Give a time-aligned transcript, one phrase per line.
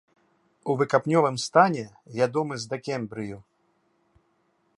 [0.69, 1.85] У выкапнёвым стане
[2.17, 3.37] вядомы з дакембрыю.